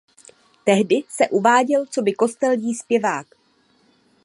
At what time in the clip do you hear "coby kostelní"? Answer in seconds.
1.85-2.75